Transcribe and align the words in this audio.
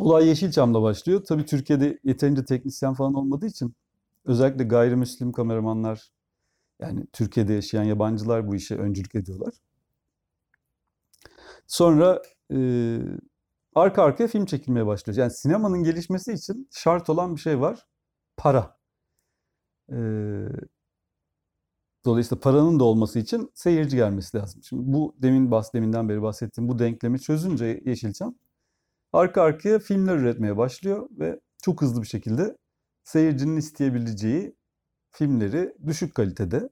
Olay 0.00 0.28
Yeşilçam'da 0.28 0.82
başlıyor. 0.82 1.24
Tabii 1.24 1.44
Türkiye'de 1.44 1.98
yeterince 2.04 2.44
teknisyen 2.44 2.94
falan 2.94 3.14
olmadığı 3.14 3.46
için 3.46 3.74
özellikle 4.24 4.64
gayrimüslim 4.64 5.32
kameramanlar 5.32 6.10
yani 6.80 7.06
Türkiye'de 7.12 7.52
yaşayan 7.52 7.84
yabancılar 7.84 8.48
bu 8.48 8.54
işe 8.54 8.76
öncülük 8.76 9.14
ediyorlar. 9.14 9.54
Sonra 11.66 12.22
e, 12.52 12.58
arka 13.74 14.02
arkaya 14.02 14.28
film 14.28 14.44
çekilmeye 14.46 14.86
başlıyor. 14.86 15.18
Yani 15.18 15.30
sinemanın 15.30 15.82
gelişmesi 15.84 16.32
için 16.32 16.68
şart 16.70 17.10
olan 17.10 17.36
bir 17.36 17.40
şey 17.40 17.60
var. 17.60 17.86
Para. 18.36 18.78
E, 19.92 19.98
dolayısıyla 22.04 22.40
paranın 22.40 22.80
da 22.80 22.84
olması 22.84 23.18
için 23.18 23.50
seyirci 23.54 23.96
gelmesi 23.96 24.36
lazım. 24.36 24.62
Şimdi 24.62 24.82
bu 24.92 25.14
demin 25.18 25.50
bahs 25.50 25.72
deminden 25.74 26.08
beri 26.08 26.22
bahsettiğim 26.22 26.68
bu 26.68 26.78
denklemi 26.78 27.20
çözünce 27.20 27.82
Yeşilçam 27.86 28.34
arka 29.12 29.42
arkaya 29.42 29.78
filmler 29.78 30.16
üretmeye 30.16 30.56
başlıyor 30.56 31.08
ve 31.10 31.40
çok 31.62 31.82
hızlı 31.82 32.02
bir 32.02 32.06
şekilde 32.06 32.56
seyircinin 33.04 33.56
isteyebileceği 33.56 34.56
filmleri 35.10 35.74
düşük 35.86 36.14
kalitede 36.14 36.68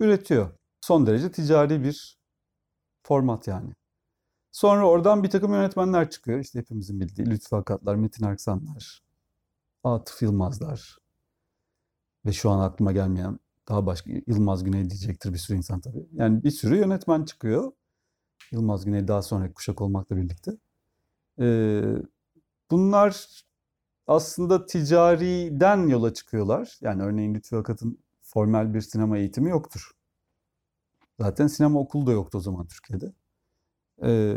üretiyor. 0.00 0.50
Son 0.80 1.06
derece 1.06 1.32
ticari 1.32 1.82
bir 1.84 2.18
format 3.02 3.46
yani. 3.46 3.74
Sonra 4.52 4.88
oradan 4.88 5.22
bir 5.22 5.30
takım 5.30 5.52
yönetmenler 5.52 6.10
çıkıyor. 6.10 6.38
İşte 6.38 6.58
hepimizin 6.58 7.00
bildiği 7.00 7.30
Lütfü 7.30 7.56
Akatlar, 7.56 7.94
Metin 7.94 8.24
Erksanlar, 8.24 9.02
Atıf 9.84 10.22
Yılmazlar 10.22 10.98
ve 12.26 12.32
şu 12.32 12.50
an 12.50 12.60
aklıma 12.60 12.92
gelmeyen 12.92 13.38
daha 13.68 13.86
başka 13.86 14.10
Yılmaz 14.26 14.64
Güney 14.64 14.90
diyecektir 14.90 15.32
bir 15.32 15.38
sürü 15.38 15.56
insan 15.56 15.80
tabii. 15.80 16.06
Yani 16.12 16.44
bir 16.44 16.50
sürü 16.50 16.76
yönetmen 16.76 17.24
çıkıyor. 17.24 17.72
Yılmaz 18.52 18.84
Güney 18.84 19.08
daha 19.08 19.22
sonraki 19.22 19.54
kuşak 19.54 19.80
olmakla 19.80 20.16
birlikte. 20.16 20.52
Ee, 21.40 21.82
bunlar 22.70 23.42
aslında 24.06 24.66
ticariden 24.66 25.86
yola 25.88 26.14
çıkıyorlar. 26.14 26.78
Yani 26.80 27.02
örneğin 27.02 27.34
Lütfü 27.34 27.56
Akat'ın 27.56 27.98
formal 28.22 28.74
bir 28.74 28.80
sinema 28.80 29.18
eğitimi 29.18 29.50
yoktur. 29.50 29.90
Zaten 31.20 31.46
sinema 31.46 31.80
okulu 31.80 32.06
da 32.06 32.12
yoktu 32.12 32.38
o 32.38 32.40
zaman 32.40 32.66
Türkiye'de. 32.66 33.12
Ee, 34.02 34.36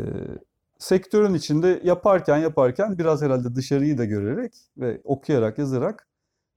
sektörün 0.78 1.34
içinde 1.34 1.80
yaparken 1.84 2.36
yaparken 2.38 2.98
biraz 2.98 3.22
herhalde 3.22 3.54
dışarıyı 3.54 3.98
da 3.98 4.04
görerek 4.04 4.54
ve 4.76 5.00
okuyarak 5.04 5.58
yazarak 5.58 6.08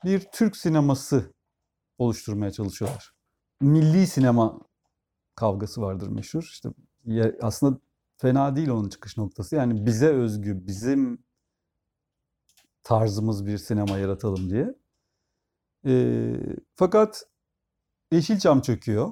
bir 0.05 0.20
Türk 0.20 0.58
sineması 0.58 1.33
oluşturmaya 1.98 2.52
çalışıyorlar. 2.52 3.14
Milli 3.61 4.08
sinema 4.08 4.59
kavgası 5.36 5.81
vardır 5.81 6.08
meşhur. 6.08 6.44
İşte 6.44 6.70
aslında 7.42 7.80
fena 8.17 8.55
değil 8.55 8.69
onun 8.69 8.89
çıkış 8.89 9.17
noktası. 9.17 9.55
Yani 9.55 9.85
bize 9.85 10.08
özgü, 10.08 10.67
bizim 10.67 11.23
tarzımız 12.83 13.45
bir 13.45 13.58
sinema 13.58 13.97
yaratalım 13.97 14.49
diye. 14.49 14.75
E, 15.85 16.33
fakat 16.75 17.23
Yeşilçam 18.11 18.61
çöküyor. 18.61 19.11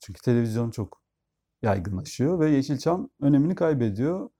Çünkü 0.00 0.22
televizyon 0.22 0.70
çok 0.70 1.02
yaygınlaşıyor 1.62 2.40
ve 2.40 2.50
Yeşilçam 2.50 3.10
önemini 3.20 3.54
kaybediyor. 3.54 4.30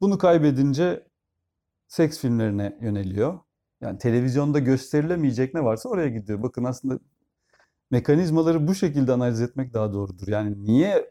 Bunu 0.00 0.18
kaybedince 0.18 1.08
seks 1.88 2.18
filmlerine 2.18 2.78
yöneliyor. 2.80 3.40
Yani 3.80 3.98
televizyonda 3.98 4.58
gösterilemeyecek 4.58 5.54
ne 5.54 5.64
varsa 5.64 5.88
oraya 5.88 6.08
gidiyor. 6.08 6.42
Bakın 6.42 6.64
aslında 6.64 6.98
mekanizmaları 7.90 8.68
bu 8.68 8.74
şekilde 8.74 9.12
analiz 9.12 9.40
etmek 9.40 9.74
daha 9.74 9.92
doğrudur. 9.92 10.28
Yani 10.28 10.64
niye 10.64 11.10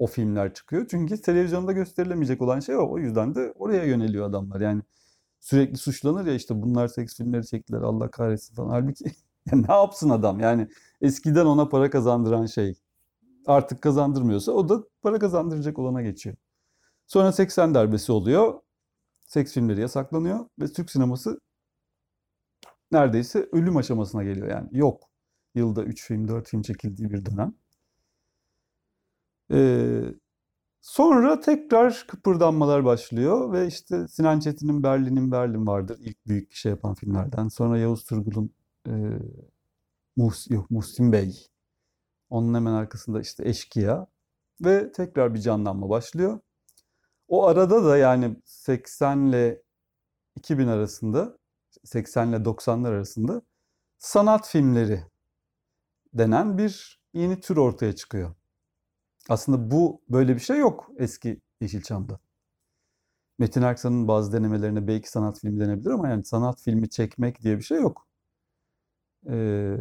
o 0.00 0.06
filmler 0.06 0.54
çıkıyor? 0.54 0.86
Çünkü 0.90 1.22
televizyonda 1.22 1.72
gösterilemeyecek 1.72 2.42
olan 2.42 2.60
şey 2.60 2.76
o. 2.76 2.90
O 2.90 2.98
yüzden 2.98 3.34
de 3.34 3.52
oraya 3.58 3.84
yöneliyor 3.84 4.26
adamlar. 4.26 4.60
Yani 4.60 4.82
sürekli 5.40 5.78
suçlanır 5.78 6.26
ya 6.26 6.34
işte 6.34 6.62
bunlar 6.62 6.88
seks 6.88 7.16
filmleri 7.16 7.46
çektiler 7.46 7.82
Allah 7.82 8.10
kahretsin 8.10 8.54
falan. 8.54 8.70
Halbuki 8.70 9.04
ya 9.52 9.58
ne 9.68 9.74
yapsın 9.74 10.10
adam? 10.10 10.40
Yani 10.40 10.68
eskiden 11.00 11.46
ona 11.46 11.68
para 11.68 11.90
kazandıran 11.90 12.46
şey 12.46 12.74
artık 13.46 13.82
kazandırmıyorsa 13.82 14.52
o 14.52 14.68
da 14.68 14.84
para 15.02 15.18
kazandıracak 15.18 15.78
olana 15.78 16.02
geçiyor. 16.02 16.36
Sonra 17.06 17.32
80 17.32 17.74
darbesi 17.74 18.12
oluyor. 18.12 18.60
Seks 19.26 19.54
filmleri 19.54 19.80
yasaklanıyor 19.80 20.46
ve 20.60 20.68
Türk 20.72 20.90
sineması 20.90 21.40
neredeyse 22.92 23.48
ölüm 23.52 23.76
aşamasına 23.76 24.24
geliyor 24.24 24.48
yani. 24.48 24.68
Yok. 24.72 25.10
Yılda 25.54 25.84
3 25.84 26.06
film, 26.06 26.28
4 26.28 26.48
film 26.48 26.62
çekildiği 26.62 27.10
bir 27.10 27.24
dönem. 27.26 27.54
Ee, 29.52 30.02
sonra 30.80 31.40
tekrar 31.40 32.04
kıpırdanmalar 32.08 32.84
başlıyor 32.84 33.52
ve 33.52 33.66
işte 33.66 34.08
Sinan 34.08 34.40
Çetin'in 34.40 34.82
Berlin'in 34.82 35.32
Berlin 35.32 35.66
vardır. 35.66 35.98
ilk 36.00 36.26
büyük 36.26 36.52
şey 36.52 36.70
yapan 36.70 36.94
filmlerden. 36.94 37.48
Sonra 37.48 37.78
Yavuz 37.78 38.04
Turgul'un 38.04 38.54
e, 38.88 38.92
Muhs 40.16 40.50
yok, 40.50 40.70
Muhsin 40.70 41.12
Bey. 41.12 41.46
Onun 42.30 42.54
hemen 42.54 42.72
arkasında 42.72 43.20
işte 43.20 43.48
Eşkıya 43.48 44.06
ve 44.60 44.92
tekrar 44.92 45.34
bir 45.34 45.40
canlanma 45.40 45.88
başlıyor. 45.90 46.40
O 47.28 47.46
arada 47.46 47.84
da 47.84 47.96
yani 47.98 48.36
80 48.44 49.26
ile 49.26 49.62
2000 50.36 50.66
arasında 50.68 51.38
80 51.84 52.28
ile 52.28 52.36
90'lar 52.44 52.88
arasında 52.88 53.42
sanat 53.98 54.48
filmleri 54.48 55.04
denen 56.14 56.58
bir 56.58 57.00
yeni 57.14 57.40
tür 57.40 57.56
ortaya 57.56 57.94
çıkıyor. 57.96 58.34
Aslında 59.30 59.70
bu 59.70 60.02
böyle 60.08 60.34
bir 60.34 60.40
şey 60.40 60.58
yok 60.58 60.90
eski 60.98 61.40
Yeşilçam'da. 61.60 62.20
Metin 63.38 63.62
Erksan'ın 63.62 64.08
bazı 64.08 64.32
denemelerine 64.32 64.86
belki 64.86 65.10
sanat 65.10 65.40
filmi 65.40 65.60
denebilir 65.60 65.90
ama 65.90 66.08
yani 66.08 66.24
sanat 66.24 66.62
filmi 66.62 66.90
çekmek 66.90 67.42
diye 67.42 67.58
bir 67.58 67.62
şey 67.62 67.78
yok. 67.80 68.06
Ee, 69.30 69.76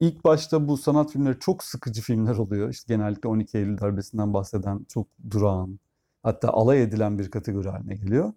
ilk 0.00 0.24
başta 0.24 0.68
bu 0.68 0.76
sanat 0.76 1.12
filmleri 1.12 1.38
çok 1.38 1.64
sıkıcı 1.64 2.02
filmler 2.02 2.36
oluyor. 2.36 2.68
İşte 2.70 2.94
genellikle 2.94 3.28
12 3.28 3.58
Eylül 3.58 3.78
darbesinden 3.78 4.34
bahseden 4.34 4.86
çok 4.88 5.08
durağan, 5.30 5.80
hatta 6.22 6.48
alay 6.50 6.82
edilen 6.82 7.18
bir 7.18 7.30
kategori 7.30 7.68
haline 7.68 7.94
geliyor. 7.94 8.32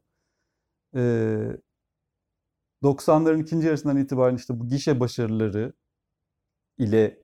Ee, 0.96 1.58
90'ların 2.84 3.42
ikinci 3.42 3.68
yarısından 3.68 3.98
itibaren 3.98 4.36
işte 4.36 4.60
bu 4.60 4.68
gişe 4.70 5.00
başarıları 5.00 5.74
ile 6.78 7.21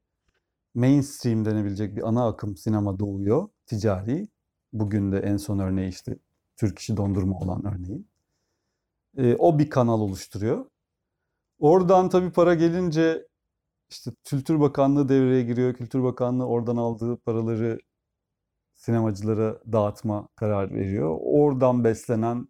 mainstream 0.78 1.46
denebilecek 1.46 1.96
bir 1.96 2.08
ana 2.08 2.28
akım 2.28 2.58
sinema 2.58 3.00
doğuyor. 3.00 3.50
Ticari. 3.66 4.28
Bugün 4.74 5.12
de 5.12 5.20
en 5.20 5.38
son 5.38 5.60
örneği 5.60 5.90
işte 5.90 6.18
Türk 6.56 6.80
işi 6.80 6.98
dondurma 6.98 7.38
olan 7.38 7.66
örneği. 7.66 8.06
E, 9.18 9.36
o 9.36 9.60
bir 9.60 9.70
kanal 9.70 10.02
oluşturuyor. 10.02 10.66
Oradan 11.60 12.10
tabii 12.10 12.32
para 12.32 12.54
gelince 12.56 13.28
işte 13.90 14.12
Kültür 14.24 14.60
Bakanlığı 14.60 15.10
devreye 15.10 15.44
giriyor. 15.44 15.74
Kültür 15.74 16.04
Bakanlığı 16.04 16.48
oradan 16.48 16.78
aldığı 16.78 17.18
paraları 17.18 17.80
sinemacılara 18.74 19.60
dağıtma 19.72 20.28
karar 20.36 20.74
veriyor. 20.74 21.18
Oradan 21.22 21.84
beslenen 21.84 22.48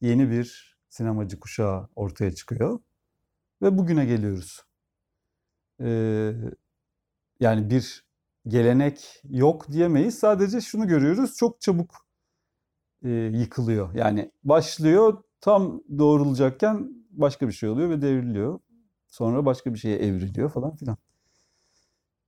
yeni 0.00 0.30
bir 0.30 0.78
sinemacı 0.88 1.40
kuşağı 1.40 1.88
ortaya 1.96 2.34
çıkıyor. 2.34 2.80
Ve 3.62 3.78
bugüne 3.78 4.04
geliyoruz. 4.06 4.62
Ee, 5.80 6.32
yani 7.40 7.70
bir 7.70 8.04
gelenek 8.46 9.22
yok 9.24 9.72
diyemeyiz. 9.72 10.18
Sadece 10.18 10.60
şunu 10.60 10.88
görüyoruz. 10.88 11.34
Çok 11.36 11.60
çabuk 11.60 12.06
e, 13.04 13.08
yıkılıyor. 13.10 13.94
Yani 13.94 14.32
başlıyor 14.44 15.22
tam 15.40 15.82
doğrulacakken 15.98 16.90
başka 17.10 17.48
bir 17.48 17.52
şey 17.52 17.68
oluyor 17.68 17.90
ve 17.90 18.02
devriliyor. 18.02 18.60
Sonra 19.08 19.46
başka 19.46 19.74
bir 19.74 19.78
şeye 19.78 19.96
evriliyor 19.96 20.50
falan 20.50 20.76
filan. 20.76 20.96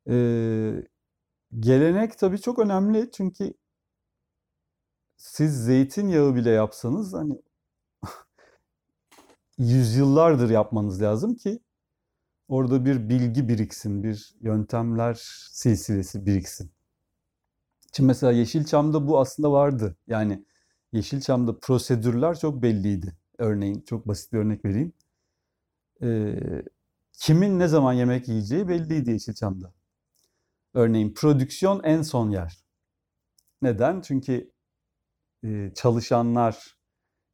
Ee, 0.08 0.86
gelenek 1.60 2.18
tabii 2.18 2.40
çok 2.40 2.58
önemli 2.58 3.10
çünkü 3.12 3.54
siz 5.16 5.64
zeytinyağı 5.64 6.34
bile 6.34 6.50
yapsanız 6.50 7.14
hani 7.14 7.42
yüzyıllardır 9.58 10.50
yapmanız 10.50 11.02
lazım 11.02 11.34
ki 11.34 11.60
orada 12.48 12.84
bir 12.84 13.08
bilgi 13.08 13.48
biriksin, 13.48 14.02
bir 14.02 14.34
yöntemler 14.40 15.14
silsilesi 15.52 16.26
biriksin. 16.26 16.72
Şimdi 17.92 18.06
mesela 18.06 18.32
Yeşilçam'da 18.32 19.06
bu 19.08 19.20
aslında 19.20 19.52
vardı. 19.52 19.96
Yani 20.06 20.44
Yeşilçam'da 20.92 21.58
prosedürler 21.58 22.38
çok 22.38 22.62
belliydi. 22.62 23.16
Örneğin 23.38 23.80
çok 23.80 24.08
basit 24.08 24.32
bir 24.32 24.38
örnek 24.38 24.64
vereyim. 24.64 24.92
Ee, 26.02 26.62
kimin 27.12 27.58
ne 27.58 27.68
zaman 27.68 27.92
yemek 27.92 28.28
yiyeceği 28.28 28.68
belliydi 28.68 29.10
Yeşilçam'da. 29.10 29.74
Örneğin 30.74 31.14
prodüksiyon 31.14 31.82
en 31.84 32.02
son 32.02 32.30
yer. 32.30 32.64
Neden? 33.62 34.00
Çünkü 34.00 34.52
e, 35.44 35.72
çalışanlar 35.74 36.76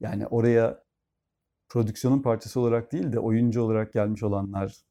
yani 0.00 0.26
oraya 0.26 0.84
prodüksiyonun 1.68 2.22
parçası 2.22 2.60
olarak 2.60 2.92
değil 2.92 3.12
de 3.12 3.20
oyuncu 3.20 3.62
olarak 3.62 3.92
gelmiş 3.92 4.22
olanlar 4.22 4.87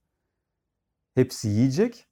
hepsi 1.17 1.47
yiyecek. 1.49 2.07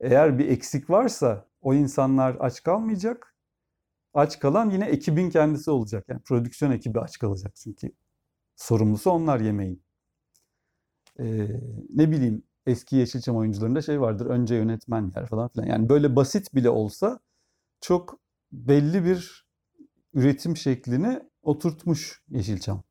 Eğer 0.00 0.38
bir 0.38 0.48
eksik 0.48 0.90
varsa 0.90 1.48
o 1.60 1.74
insanlar 1.74 2.36
aç 2.40 2.62
kalmayacak. 2.62 3.36
aç 4.14 4.38
kalan 4.40 4.70
yine 4.70 4.86
ekibin 4.86 5.30
kendisi 5.30 5.70
olacak. 5.70 6.04
Yani 6.08 6.20
prodüksiyon 6.22 6.72
ekibi 6.72 7.00
aç 7.00 7.18
kalacak 7.18 7.56
çünkü 7.56 7.92
sorumlusu 8.56 9.10
onlar 9.10 9.40
yemeğin. 9.40 9.82
Ee, 11.20 11.48
ne 11.90 12.10
bileyim 12.10 12.42
eski 12.66 12.96
Yeşilçam 12.96 13.36
oyuncularında 13.36 13.82
şey 13.82 14.00
vardır. 14.00 14.26
Önce 14.26 14.54
yönetmen 14.54 15.12
yer 15.16 15.26
falan 15.26 15.48
filan. 15.48 15.66
Yani 15.66 15.88
böyle 15.88 16.16
basit 16.16 16.54
bile 16.54 16.70
olsa 16.70 17.20
çok 17.80 18.20
belli 18.52 19.04
bir 19.04 19.46
üretim 20.14 20.56
şeklini 20.56 21.20
oturtmuş 21.42 22.22
Yeşilçam. 22.28 22.82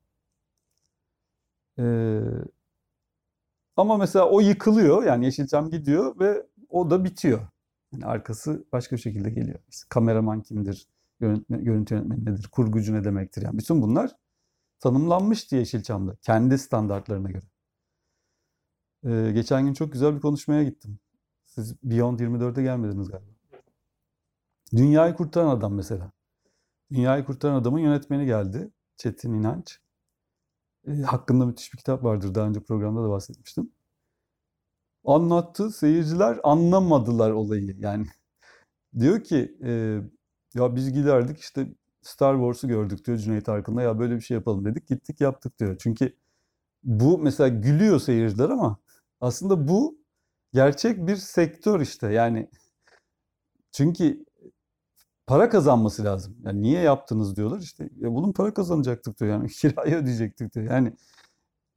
Ee, 1.78 2.20
ama 3.76 3.96
mesela 3.96 4.28
o 4.30 4.40
yıkılıyor. 4.40 5.04
Yani 5.04 5.24
Yeşilçam 5.24 5.70
gidiyor 5.70 6.18
ve 6.20 6.46
o 6.68 6.90
da 6.90 7.04
bitiyor. 7.04 7.48
Yani 7.92 8.06
arkası 8.06 8.64
başka 8.72 8.96
bir 8.96 9.00
şekilde 9.00 9.30
geliyor. 9.30 9.58
İşte 9.68 9.86
kameraman 9.88 10.42
kimdir? 10.42 10.88
Yönetmen, 11.20 11.64
görüntü 11.64 11.94
yönetmeni 11.94 12.24
nedir? 12.24 12.48
Kurgucu 12.52 12.94
ne 12.94 13.04
demektir? 13.04 13.42
Yani 13.42 13.58
bütün 13.58 13.82
bunlar 13.82 14.16
tanımlanmıştı 14.80 15.56
Yeşilçam'da. 15.56 16.16
Kendi 16.22 16.58
standartlarına 16.58 17.30
göre. 17.30 17.44
Ee, 19.04 19.32
geçen 19.32 19.66
gün 19.66 19.74
çok 19.74 19.92
güzel 19.92 20.16
bir 20.16 20.20
konuşmaya 20.20 20.64
gittim. 20.64 20.98
Siz 21.44 21.82
Beyond 21.82 22.20
24'e 22.20 22.62
gelmediniz 22.62 23.08
galiba. 23.08 23.30
Dünyayı 24.76 25.14
Kurtaran 25.14 25.48
Adam 25.48 25.74
mesela. 25.74 26.12
Dünyayı 26.92 27.24
Kurtaran 27.24 27.54
Adam'ın 27.54 27.78
yönetmeni 27.78 28.26
geldi. 28.26 28.70
Çetin 28.96 29.34
İnanç. 29.34 29.80
E, 30.86 31.02
hakkında 31.02 31.46
müthiş 31.46 31.72
bir 31.72 31.78
kitap 31.78 32.04
vardır. 32.04 32.34
Daha 32.34 32.48
önce 32.48 32.60
programda 32.60 33.04
da 33.04 33.10
bahsetmiştim. 33.10 33.72
Anlattı. 35.04 35.70
Seyirciler 35.70 36.38
anlamadılar 36.44 37.30
olayı. 37.30 37.76
Yani 37.78 38.06
diyor 38.98 39.24
ki 39.24 39.56
e, 39.64 40.00
ya 40.54 40.76
biz 40.76 40.92
giderdik 40.92 41.38
işte 41.38 41.68
Star 42.02 42.34
Wars'u 42.34 42.68
gördük 42.68 43.06
diyor 43.06 43.18
Cüneyt 43.18 43.48
Arkın'la. 43.48 43.82
Ya 43.82 43.98
böyle 43.98 44.16
bir 44.16 44.20
şey 44.20 44.34
yapalım 44.36 44.64
dedik. 44.64 44.88
Gittik 44.88 45.20
yaptık 45.20 45.58
diyor. 45.58 45.76
Çünkü 45.80 46.16
bu 46.84 47.18
mesela 47.18 47.48
gülüyor 47.48 48.00
seyirciler 48.00 48.50
ama 48.50 48.78
aslında 49.20 49.68
bu 49.68 49.98
gerçek 50.52 51.06
bir 51.06 51.16
sektör 51.16 51.80
işte. 51.80 52.12
Yani 52.12 52.50
çünkü 53.72 54.25
para 55.26 55.48
kazanması 55.48 56.04
lazım. 56.04 56.36
Yani 56.44 56.62
niye 56.62 56.80
yaptınız 56.82 57.36
diyorlar 57.36 57.60
işte. 57.60 57.90
Ya 57.96 58.14
bunun 58.14 58.32
para 58.32 58.54
kazanacaktık 58.54 59.20
diyor. 59.20 59.30
Yani 59.30 59.48
kirayı 59.60 59.96
ödeyecektik 59.96 60.54
diyor. 60.54 60.70
Yani 60.70 60.92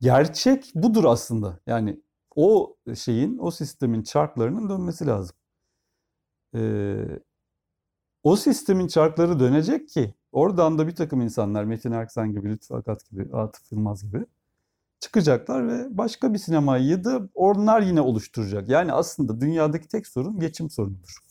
gerçek 0.01 0.71
budur 0.75 1.03
aslında. 1.03 1.59
Yani 1.67 2.01
o 2.35 2.75
şeyin, 2.95 3.37
o 3.37 3.51
sistemin 3.51 4.03
çarklarının 4.03 4.69
dönmesi 4.69 5.07
lazım. 5.07 5.35
Ee, 6.55 7.19
o 8.23 8.35
sistemin 8.35 8.87
çarkları 8.87 9.39
dönecek 9.39 9.89
ki 9.89 10.13
oradan 10.31 10.77
da 10.77 10.87
bir 10.87 10.95
takım 10.95 11.21
insanlar 11.21 11.63
Metin 11.63 11.91
Erksan 11.91 12.31
gibi, 12.31 12.49
Lütfü 12.49 12.73
Akat 12.75 13.09
gibi, 13.11 13.35
Atıf 13.35 13.71
Yılmaz 13.71 14.03
gibi 14.03 14.25
çıkacaklar 14.99 15.67
ve 15.67 15.97
başka 15.97 16.33
bir 16.33 16.39
sinemayı 16.39 17.03
da 17.03 17.29
onlar 17.33 17.81
yine 17.81 18.01
oluşturacak. 18.01 18.69
Yani 18.69 18.93
aslında 18.93 19.41
dünyadaki 19.41 19.87
tek 19.87 20.07
sorun 20.07 20.39
geçim 20.39 20.69
sorunudur. 20.69 21.28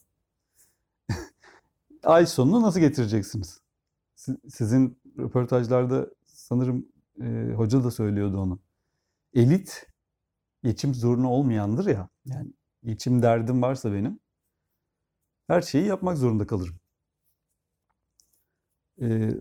Ay 2.08 2.26
sonunu 2.26 2.62
nasıl 2.62 2.80
getireceksiniz? 2.80 3.60
Sizin 4.48 5.00
röportajlarda 5.18 6.06
sanırım 6.26 6.86
e, 7.20 7.52
hoca 7.56 7.84
da 7.84 7.90
söylüyordu 7.90 8.38
onu. 8.38 8.60
Elit 9.34 9.86
geçim 10.64 10.94
zorunu 10.94 11.28
olmayandır 11.28 11.86
ya. 11.86 12.08
Yani 12.24 12.52
geçim 12.84 13.22
derdim 13.22 13.62
varsa 13.62 13.92
benim 13.92 14.20
her 15.48 15.62
şeyi 15.62 15.86
yapmak 15.86 16.18
zorunda 16.18 16.46
kalırım. 16.46 16.80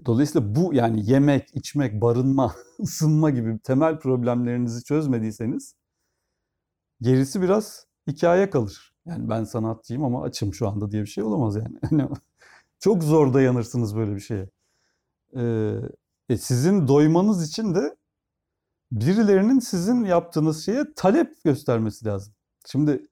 Dolayısıyla 0.05 0.55
bu 0.55 0.73
yani 0.73 1.11
yemek, 1.11 1.55
içmek, 1.55 2.01
barınma, 2.01 2.55
ısınma 2.79 3.29
gibi 3.29 3.59
temel 3.59 3.99
problemlerinizi 3.99 4.83
çözmediyseniz 4.83 5.75
gerisi 7.01 7.41
biraz 7.41 7.87
hikaye 8.07 8.49
kalır. 8.49 8.95
Yani 9.05 9.29
ben 9.29 9.43
sanatçıyım 9.43 10.03
ama 10.03 10.23
açım 10.23 10.53
şu 10.53 10.67
anda 10.69 10.91
diye 10.91 11.01
bir 11.01 11.07
şey 11.07 11.23
olamaz 11.23 11.55
yani. 11.55 11.79
Çok 12.79 13.03
zor 13.03 13.33
dayanırsınız 13.33 13.95
böyle 13.95 14.15
bir 14.15 14.19
şeye. 14.19 14.49
E, 16.29 16.37
sizin 16.37 16.87
doymanız 16.87 17.49
için 17.49 17.75
de 17.75 17.95
birilerinin 18.91 19.59
sizin 19.59 20.05
yaptığınız 20.05 20.65
şeye 20.65 20.93
talep 20.95 21.43
göstermesi 21.43 22.05
lazım. 22.05 22.33
Şimdi 22.65 23.07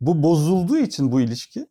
bu 0.00 0.22
bozulduğu 0.22 0.78
için 0.78 1.12
bu 1.12 1.20
ilişki 1.20 1.66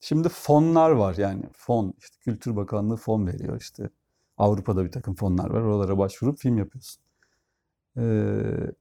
Şimdi 0.00 0.28
fonlar 0.28 0.90
var 0.90 1.14
yani 1.16 1.42
fon 1.52 1.94
işte 1.98 2.16
Kültür 2.20 2.56
Bakanlığı 2.56 2.96
fon 2.96 3.26
veriyor 3.26 3.60
işte 3.60 3.90
Avrupa'da 4.36 4.84
bir 4.84 4.92
takım 4.92 5.14
fonlar 5.14 5.50
var 5.50 5.60
oralara 5.60 5.98
başvurup 5.98 6.38
film 6.38 6.58
yapıyorsun. 6.58 7.02
Ee, 7.96 8.72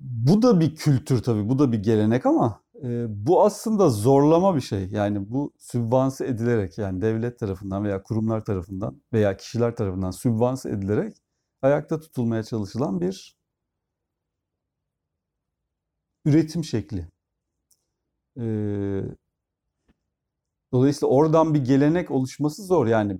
bu 0.00 0.42
da 0.42 0.60
bir 0.60 0.76
kültür 0.76 1.22
tabii 1.22 1.48
bu 1.48 1.58
da 1.58 1.72
bir 1.72 1.82
gelenek 1.82 2.26
ama 2.26 2.60
e, 2.84 3.06
bu 3.26 3.44
aslında 3.44 3.90
zorlama 3.90 4.56
bir 4.56 4.60
şey 4.60 4.88
yani 4.90 5.30
bu 5.30 5.52
sübvanse 5.58 6.26
edilerek 6.26 6.78
yani 6.78 7.02
devlet 7.02 7.38
tarafından 7.38 7.84
veya 7.84 8.02
kurumlar 8.02 8.44
tarafından 8.44 9.02
veya 9.12 9.36
kişiler 9.36 9.76
tarafından 9.76 10.10
sübvanse 10.10 10.70
edilerek 10.70 11.16
ayakta 11.62 12.00
tutulmaya 12.00 12.42
çalışılan 12.42 13.00
bir 13.00 13.36
üretim 16.24 16.64
şekli. 16.64 17.08
Ee, 18.38 19.02
dolayısıyla 20.72 21.08
oradan 21.14 21.54
bir 21.54 21.64
gelenek 21.64 22.10
oluşması 22.10 22.62
zor. 22.62 22.86
Yani 22.86 23.18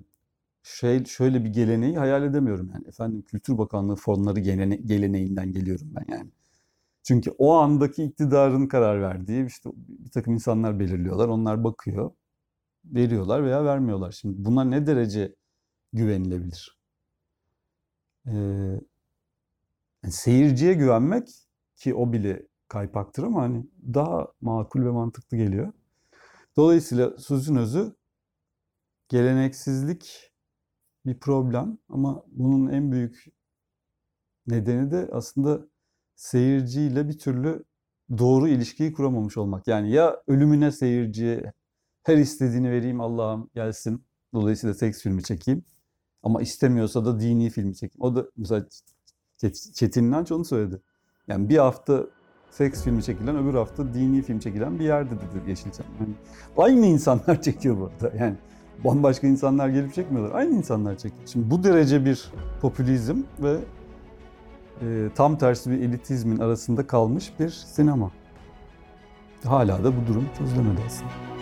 şey 0.63 1.05
şöyle 1.05 1.43
bir 1.45 1.49
geleneği 1.49 1.97
hayal 1.97 2.23
edemiyorum 2.23 2.71
yani. 2.73 2.87
Efendim 2.87 3.21
Kültür 3.21 3.57
Bakanlığı 3.57 3.95
fonları 3.95 4.39
gelene, 4.39 4.75
geleneğinden 4.75 5.51
geliyorum 5.51 5.87
ben 5.95 6.15
yani. 6.17 6.31
Çünkü 7.03 7.31
o 7.37 7.53
andaki 7.53 8.03
iktidarın 8.03 8.67
karar 8.67 9.01
verdiği 9.01 9.45
işte 9.45 9.69
bir 9.75 10.11
takım 10.11 10.33
insanlar 10.33 10.79
belirliyorlar. 10.79 11.27
Onlar 11.27 11.63
bakıyor, 11.63 12.11
veriyorlar 12.85 13.43
veya 13.43 13.65
vermiyorlar. 13.65 14.11
Şimdi 14.11 14.45
buna 14.45 14.63
ne 14.63 14.87
derece 14.87 15.35
güvenilebilir? 15.93 16.79
Ee, 18.27 18.31
yani 20.03 20.11
seyirciye 20.11 20.73
güvenmek 20.73 21.27
ki 21.75 21.95
o 21.95 22.13
bile 22.13 22.47
kaypaktır 22.67 23.23
ama 23.23 23.41
hani 23.41 23.65
daha 23.93 24.27
makul 24.41 24.85
ve 24.85 24.89
mantıklı 24.89 25.37
geliyor. 25.37 25.73
Dolayısıyla 26.57 27.17
sözün 27.17 27.55
özü 27.55 27.95
geleneksizlik 29.09 30.31
bir 31.05 31.19
problem 31.19 31.77
ama 31.89 32.23
bunun 32.27 32.71
en 32.71 32.91
büyük 32.91 33.25
nedeni 34.47 34.91
de 34.91 35.09
aslında 35.11 35.67
seyirciyle 36.19 37.07
bir 37.07 37.19
türlü 37.19 37.63
doğru 38.17 38.47
ilişkiyi 38.47 38.93
kuramamış 38.93 39.37
olmak. 39.37 39.67
Yani 39.67 39.91
ya 39.91 40.21
ölümüne 40.27 40.71
seyirciye 40.71 41.53
her 42.03 42.17
istediğini 42.17 42.71
vereyim 42.71 43.01
Allah'ım 43.01 43.49
gelsin. 43.55 44.03
Dolayısıyla 44.33 44.73
seks 44.73 45.01
filmi 45.01 45.23
çekeyim. 45.23 45.63
Ama 46.23 46.41
istemiyorsa 46.41 47.05
da 47.05 47.19
dini 47.19 47.49
filmi 47.49 47.75
çekeyim. 47.75 48.01
O 48.01 48.15
da 48.15 48.25
mesela 48.37 48.65
Çetin 49.73 50.03
İnanç 50.03 50.31
onu 50.31 50.45
söyledi. 50.45 50.81
Yani 51.27 51.49
bir 51.49 51.57
hafta 51.57 52.05
seks 52.51 52.83
filmi 52.83 53.03
çekilen, 53.03 53.37
öbür 53.37 53.53
hafta 53.53 53.93
dini 53.93 54.21
film 54.21 54.39
çekilen 54.39 54.79
bir 54.79 54.85
yerde 54.85 55.15
dedi 55.15 55.49
Yeşilçam. 55.49 55.85
Yani 55.99 56.13
aynı 56.57 56.85
insanlar 56.85 57.41
çekiyor 57.41 57.77
burada. 57.77 58.17
Yani 58.17 58.35
bambaşka 58.85 59.27
insanlar 59.27 59.69
gelip 59.69 59.93
çekmiyorlar. 59.93 60.35
Aynı 60.35 60.55
insanlar 60.55 60.97
çekiyor. 60.97 61.27
Şimdi 61.27 61.51
bu 61.51 61.63
derece 61.63 62.05
bir 62.05 62.31
popülizm 62.61 63.23
ve 63.39 63.59
e, 64.81 65.09
tam 65.15 65.37
tersi 65.37 65.71
bir 65.71 65.79
elitizmin 65.79 66.39
arasında 66.39 66.87
kalmış 66.87 67.31
bir 67.39 67.49
sinema. 67.49 68.11
Hala 69.45 69.83
da 69.83 69.91
bu 69.97 70.07
durum 70.07 70.29
çözülemedi 70.37 70.81
aslında. 70.87 71.38